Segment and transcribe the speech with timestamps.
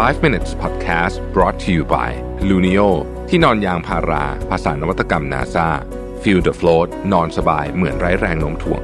[0.00, 2.10] 5 minutes podcast brought to you by
[2.48, 2.88] Luno
[3.28, 5.68] ที่นอนยางพารา ภาษานวัตกรรม NASA
[6.22, 8.82] feel the float นอนสบายเหมือนไร้แรงโน้มถ่วง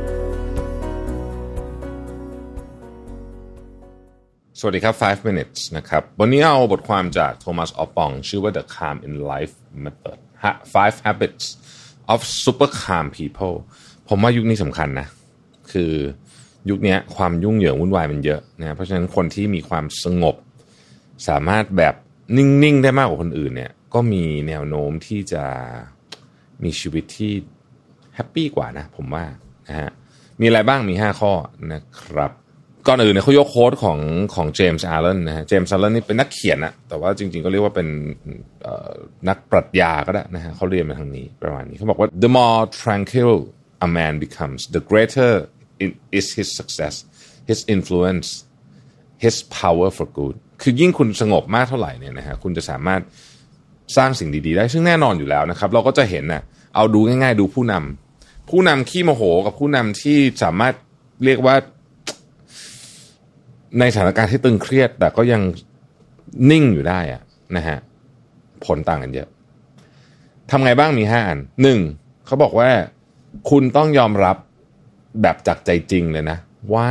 [4.59, 9.55] สวัสดีครับ 5 minutes นะครับ วันนี้เอาบทความจากโทมัสออปอง ชื่อว่า The Calm in Life
[9.85, 10.19] Method
[10.75, 11.45] 5 habits
[12.13, 13.57] of super calm people
[14.09, 15.07] ผมว่ายุคนี้สำคัญนะ
[15.73, 15.93] คือ
[16.71, 20.37] ยุคนี้ความยุ่งเหยิงวุ่นวายมันเยอะนะ เพราะฉะนั้นคนที่มีความสงบ
[21.29, 21.95] สามารถแบบ
[22.37, 25.45] นิ่งๆได้มากกว่าคนอื่นเนี่ย ก็มีแนวโน้มที่จะ
[26.65, 27.33] มีชีวิตที่
[28.15, 29.25] happy กว่านะ ผมว่า
[29.69, 29.91] นะฮะ
[30.41, 31.33] มีอะไรบ้างมี 5 ข้อ
[31.73, 32.33] นะครับ
[32.89, 33.99] ก่อนอื่นเนี่ยเขายก quote ของ
[34.35, 37.89] ของเจมส์อัลเลนนะฮะเจมส์อัลเลนนี่เป็นนักเขียนนะแต่ว่าจริง ๆ ก็เรียกว่าเป็น
[39.29, 43.35] นักปรัชญาก็ได้นะฮะเขาเรียนมาทางนี้ประมาณนี้เขาบอกว่า the more tranquil
[43.87, 45.33] a man becomes the greater
[46.19, 46.95] is his success
[47.51, 48.29] his influence
[49.25, 53.01] his power for good คือยิ่งคุณสงบมากเท่าไหร่เนี่ยนะฮะคุณจะสามารถ
[53.97, 56.43] สร้างสิ่งดีๆ ได้ ซึ่งแน่นอนอยู่แล้วนะครับ เราก็จะเห็นนะ่ะ
[56.75, 60.75] เอาดูง่ายๆ ดูผู้นำผู้นำขี้โมโหกับผู้นำที่สามารถ
[61.25, 61.55] เรียกว่า
[63.79, 65.43] ในสถานการณ์ที่ตึงเครียด แต่ก็ยัง
[66.51, 67.23] นิ่งอยู่ได้อะ
[67.57, 67.79] นะฮะ
[68.65, 69.29] ผลต่างกันเยอะ
[70.51, 71.81] ทำไงบ้างมีห้าอันหนึ่ง
[72.27, 72.71] เขาบอกว่า
[73.51, 74.37] คุณต้องยอมรับ
[75.23, 76.39] แบบจากใจจริงเลยนะ
[76.75, 76.89] ว่า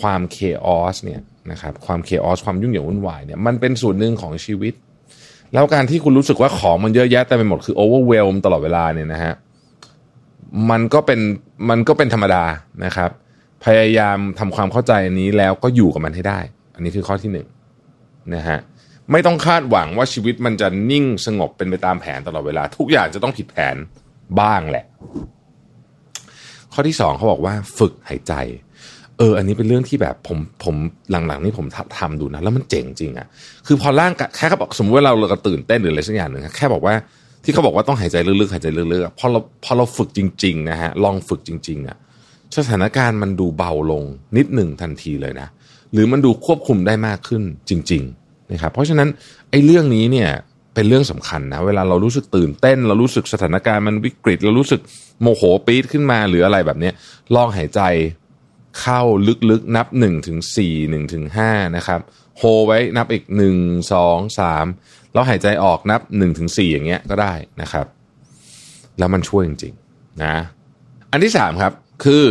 [0.00, 4.74] ความเคออสเนี่ย นะครับความเคออสความยุ่งเหยิงวุ่นวายเนี่ยมันเป็นส่วนหนึ่งของชีวิต
[5.54, 9.34] แล้วการที่คุณรู้สึกว่าของมันเยอะแยะแต่ไปหมดคือโอเวอร์เวลตลอดเวลาเนี่ยนะฮะ
[10.70, 11.20] มันก็เป็น
[11.70, 12.44] มันก็เป็นธรรมดา
[12.84, 13.10] นะครับ
[13.64, 16.40] พยายามทำความเข้าใจอันนี้แล้วก็อยู่กับมันให้ได้
[16.74, 17.46] อันนี้คือข้อที่หนึ่ง
[18.34, 18.58] นะฮะ
[19.12, 23.76] ไม่ต้องคาดหวังว่าชีวิตมันจะนิ่งสงบเป็นไปตามแผนตลอดเวลา ทุกอย่างจะต้องผิดแผน
[24.40, 24.86] บ้างแหละ
[26.72, 28.32] ข้อที่สองเขาบอกว่า ฝึกหายใจ
[29.18, 30.74] เออ อันนี้เป็นเรื่องที่แบบผมผม
[31.10, 31.66] หลังๆนี่ผม
[31.98, 33.26] ทำดูนะ แล้วมันเจ๋งจริงอะ่ะ
[33.66, 36.94] คือพอร่างแค่เขาบอกสมมติว่าเราเราตื่นเต้นหรืออะไรสักอย่างหนึ่งแค่บอกว่า
[37.44, 41.96] ที่เขาบอกว่าต้องหายใจลึกๆหายใจลึกๆพอเราพอเราฝึกจริงๆนะฮะลองฝึกจริง ๆอะ่ะ
[42.56, 44.02] สถานการณ์มันดูเบาลง
[44.36, 45.48] นิดหนึ่งทันทีเลยนะ
[45.92, 49.08] หรือมันดูควบคุมได้มากขึ้นจริง ๆ นะครับ เพราะฉะนั้น
[49.50, 50.30] ไอ้เรื่องนี้เนี่ย
[50.74, 54.80] เป็นเรื่องสำคัญนะเวลาเรารู้สึกตื่นเต้น เรารู้สึกสถานการณ์มันวิกฤต เรารู้สึก
[55.22, 56.90] โมโหปี๊ดขึ้นมาหรืออะไรแบบนี้
[57.34, 57.80] ลองหายใจ
[58.80, 59.00] เข้า
[59.50, 62.00] ลึกๆนับ1ถึง4 1ถึง5นะครับ
[62.36, 63.24] โฮไว้นับอีก
[63.58, 67.86] 1 2 3แล้วหายใจออกนับ1ถึง4อย่างเงี้ยก็ได้นะครับ
[68.98, 70.34] แล้วมันช่วยจริงๆนะ
[71.10, 71.72] อันที่3ครับ
[72.04, 72.24] คือ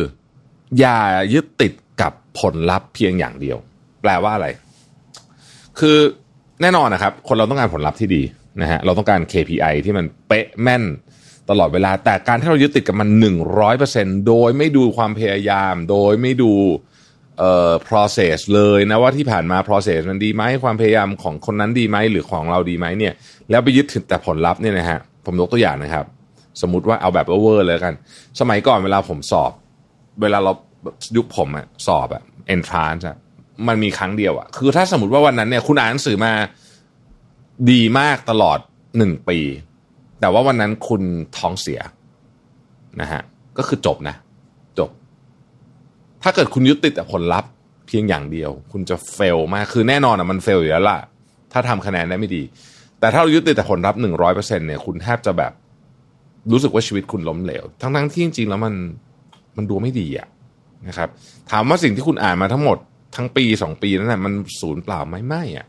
[0.79, 0.99] อย่า
[1.33, 3.57] ยึดติดกับผลลัพธ์เพียงอย่างเดียว
[4.01, 4.47] แปลว่าอะไร
[5.79, 5.97] คือ
[6.61, 8.23] แน่นอนนะครับ คนเราต้องการผลลัพธ์ที่ดี
[8.61, 10.83] นะฮะเราต้องการ KPI ที่มันเป๊ะแม่น
[11.49, 13.09] ตลอดเวลา แต่การที่เรายึดติดกับมัน
[13.67, 16.51] 100%โดยไม่ดูความพยายาม โดยไม่ดู
[17.39, 23.13] เอ่อ process เลยนะว่าที่ผ่านมา process มันดีไหมความพยายามของคนนั้นดีไหมหรือของเราดีไหมเนี่ย
[23.49, 26.05] แล้วไปยึดถึงแต่ผลลัพธ์เนี่ยนะฮะผมยกตัวอย่างนะครับ
[26.61, 27.95] สมมุติว่าเอาแบบเวอร์เลยกัน
[28.39, 29.51] สมัยก่อนเวลาผมสอบ
[30.21, 30.51] เวลาเรา
[31.15, 32.23] ยุคผมอะสอบอะ
[32.55, 33.17] entrance อะ
[33.67, 36.33] มันมีครั้งเดียวอะคือถ้าสมมติว่าวันนั้นเนี่ยคุณอ่านหนังสือมา
[37.71, 38.59] ดีมากตลอด
[38.97, 39.39] หนึ่งปี
[40.19, 41.01] แต่ว่าวันนั้นคุณ
[41.37, 41.79] ท้องเสีย
[43.01, 43.21] นะฮะ
[43.57, 44.15] ก็คือจบนะ
[44.79, 44.89] จบ
[46.23, 47.49] ถ้าเกิดคุณยึดติดแต่ผลลัพธ์
[47.87, 50.99] เพียงอย่างเดียว คุณจะเฟลมากคือแน่นอนอะมันเฟลอยู่แล้วล่ะ
[51.53, 52.43] ถ้าทำคะแนนได้ไม่ดี
[52.99, 55.51] แต่ถ้าเรายึดติดแต่ผลลัพธ์หนึ่งร้อยเปอร์เซ็นเนี่ยคุณแทบจะแบบ
[56.51, 58.73] รู้สึกว่าชีวิตคุณล้มเหลว ทั้งๆที่จริงๆแล้วมัน
[59.57, 60.27] มันดูไม่ดีอะ
[60.87, 61.09] นะครับ
[61.51, 62.77] ถามว่าสิ่งที่คุณอ่านมาทั้งหมด
[63.15, 65.67] ทั้งปีสองปีนั้นนะมันศูนย์เปล่าไหมไม่อะ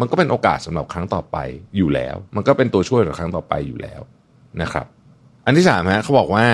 [0.00, 1.36] มันก็เป็นโอกาสสำหรับครั้งต่อไป
[1.76, 4.00] อยู่แล้ว มันก็เป็นตัวช่วยสำหรับครั้งต่อไปอยู่แล้ว
[4.62, 4.86] นะครับ
[5.46, 6.46] อันที่สามฮะเขาบอกว่า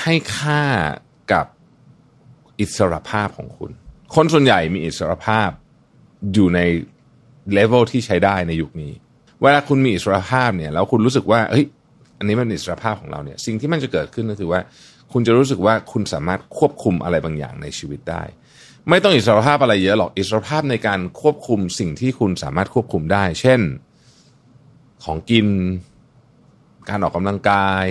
[0.00, 0.62] ให้ค่า
[1.32, 1.46] กับ
[2.60, 3.70] อิสรภาพของคุณ
[4.14, 5.50] คนส่วนใหญ่มีอิสรภาพ
[6.34, 6.60] อยู่ใน
[7.52, 8.92] เลเวลที่ใช้ได้ในยุคนี้
[9.42, 11.66] เวลาคุณมีอิสรภาพเนี่ยแล้วคุณรู้สึกว่าเฮ้ย
[12.18, 14.60] อันนี้มันอิสรภาพของเราเนี่ย สิ่งที่มันจะเกิดขึ้นก็คือว่า
[15.12, 18.22] คุณจะรู้สึกว่าคุณสามารถควบคุมอะไรบางอย่างในชีวิตได้
[18.90, 23.60] ไม่ต้องอิสรภาพอะไรเยอะหรอกอิสรภาพในการควบคุมสิ่งที่คุณสามารถควบคุมได้ เช่น
[25.04, 25.46] ของกิน
[26.88, 27.84] การออกกำลังกาย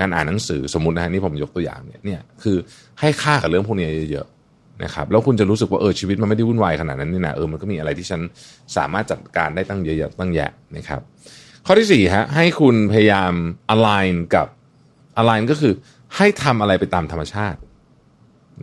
[0.00, 2.56] การอ่านหนังสือสมมตินะฮะนี่ผมยกตัวอย่างเนี่ยเนี่ยคือ
[3.00, 8.20] ให้ค่ากับเรื่องพวกนี้เยอะๆนะครับแล้วคุณจะรู้สึกว่าเออชีวิตมันไม่ได้วุ่นวายขนาดนั้นนี่นะเออมันก็มีอะไรที่ฉัน
[8.76, 11.00] สามารถจัดการได้ตั้งเยอะๆตั้งแยะนะครับ
[11.66, 13.32] ข้อที่สี่ฮะให้คุณพยายาม
[13.74, 14.46] align กับ
[15.20, 15.72] align ก็คือ
[16.16, 17.58] ให้ทำอะไรไปตามธรรมชาติ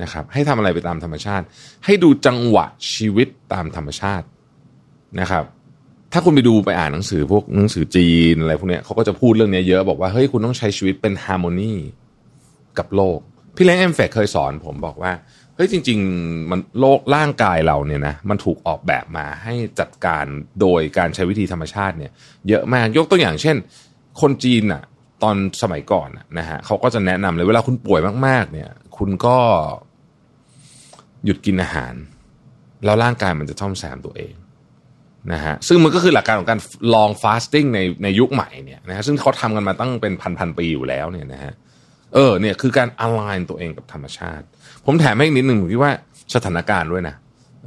[0.02, 1.46] นะครับให้ทำอะไรไปตามธรรมชาติ
[1.86, 4.26] ให้ดูจังหวะชีวิตตามธรรมชาติ
[5.20, 5.46] นะครับ
[6.14, 11.74] ถ้าคุณไปดูไปอ่านหนังสือพวกหนังสือจีนอะไรพวกนี้เขาก็จะพูดเรื่องนี้เยอะบอกว่าเฮ้ยคุณต้องใช้ชีวิตเป็นฮาร์โมนี
[12.78, 13.20] กับโลก
[13.56, 15.12] พี่เล้งเอ็มเฟกเคยสอนผมบอกว่า
[15.56, 20.26] เฮ้ยจริง ๆ มันโลกร่างกายเราเนี่ยนะมันถูกออกแบบมาให้จัดการ
[20.62, 22.12] โดยการใช้วิธีธรรมชาติเนี่ย
[22.50, 23.58] เยอะมากยกตัวอย่างเช่น
[24.22, 24.84] คนจีนอะ
[25.24, 26.10] ตอนสมัยก่อน
[26.40, 29.38] นะฮะเขาก็จะแนะนำเลยเวลาคุณป่วยมาก ๆ เนี่ย คุณก็
[31.26, 31.94] หยุดกินอาหาร
[32.86, 34.34] แล้วร่างกายมันจะซ่อมแซมตัวเอง
[35.34, 36.60] นะฮะซึ่งมันก็คือหลักการของการ
[36.94, 41.54] long fasting ในในยุคใหม่เนี่ยนะฮะซึ่งเขาทำกันมาตั้งเป็นพันพันปีอยู่แล้วเนี่ยนะฮะ
[42.14, 44.46] เออเนี่ยคือการ align ตัวเองกับธรรมชาติ
[44.86, 45.92] ผมแถมให้อีกนิดหนึ่งผมคิดว่า
[46.36, 47.16] สถานการณ์ด้วยนะ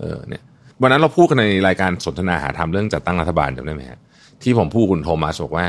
[0.00, 0.42] เออเนี่ย
[0.82, 4.00] วันนั้นเราพูดกันในรายการสนทนาหาธรรมเรื่องจัดตั้งรัฐบาลจำได้ไหมฮะ
[4.42, 5.66] ที่ผมพูดคุณโทมัสบอกว่า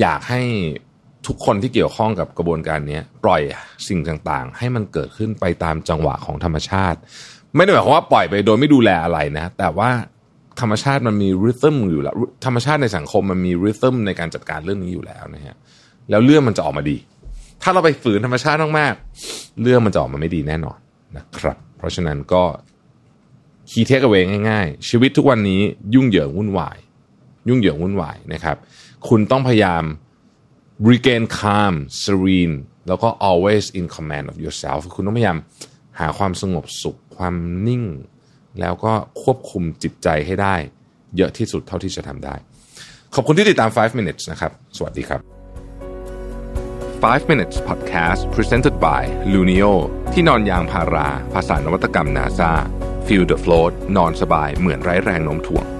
[0.00, 0.42] อยากให้
[1.28, 3.42] ทุกคนที่เกี่ยวข้องกับกระบวนการนี้ปล่อย
[3.88, 6.98] สิ่งต่างๆ ให้มันเกิดขึ้นไปตามจังหวะของธรรมชาติ
[7.56, 9.90] ไม่ได้หมายความว่าปล่อยไปโดยไม่ดูแลอะไรนะ แต่ว่า
[10.60, 12.14] ธรรมชาติมันมีริทึมอยู่แล้ว
[12.44, 15.56] ธรรมชาติในสังคมมันมีริทึมในการจัดการเรื่องนี้อยู่แล้วนะฮะ
[16.10, 16.96] แล้วเรื่องมันจะออกมาดี
[17.62, 20.78] ถ้าเราไปฝืนธรรมชาติมากๆเรื่องมันจะออกมาไม่ดีแน่นอน
[21.16, 22.42] นะครับ เพราะฉะนั้นก็
[23.70, 25.60] คีเทคเอาไว้ง่ายๆ ชีวิตทุกวันนี้
[25.94, 26.78] ยุ่งเหยิงวุ่นวาย
[27.48, 28.56] ยุ่งเหยิงวุ่นวายนะครับ
[29.08, 29.82] คุณต้องพยายาม
[30.86, 32.56] regain calm serene
[32.88, 35.38] แล้วก็ always in command of yourself คุณต้องพยายาม
[35.98, 37.34] หาความสงบสุขความ
[37.66, 37.84] นิ่ง
[38.60, 38.92] แล้วก็
[39.22, 40.54] ควบคุมจิตใจให้ได้
[41.16, 42.34] เยอะที่สุดเท่าที่จะทำได้
[43.14, 45.20] ขอบคุณที่ติดตาม 5 minutes นะครับ สวัสดีครับ
[47.02, 49.02] 5 minutes podcast presented by
[49.32, 49.72] Luno
[50.12, 52.52] ที่นอนยางพารา ภาษานวัตกรรม NASA
[53.06, 55.77] feel the float นอนสบายเหมือนไร้แรงโน้มถ่วง